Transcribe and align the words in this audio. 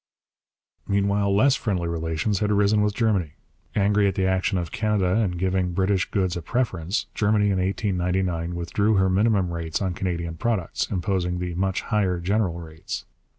Meanwhile 0.87 1.35
less 1.35 1.55
friendly 1.55 1.87
relations 1.87 2.39
had 2.39 2.49
arisen 2.49 2.81
with 2.81 2.95
Germany. 2.95 3.33
Angry 3.75 4.07
at 4.07 4.15
the 4.15 4.25
action 4.25 4.57
of 4.57 4.71
Canada 4.71 5.13
in 5.21 5.33
giving 5.37 5.73
British 5.73 6.09
goods 6.09 6.35
a 6.35 6.41
preference, 6.41 7.05
Germany 7.13 7.51
in 7.51 7.59
1899 7.59 8.55
withdrew 8.55 8.95
her 8.95 9.09
minimum 9.11 9.53
rates 9.53 9.79
on 9.79 9.93
Canadian 9.93 10.37
products, 10.37 10.89
imposing 10.89 11.37
the 11.37 11.53
much 11.53 11.81
higher 11.81 12.19
general 12.19 12.59
rates. 12.59 13.05